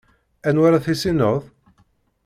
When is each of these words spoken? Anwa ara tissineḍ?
Anwa 0.47 0.65
ara 0.67 0.83
tissineḍ? 0.85 1.41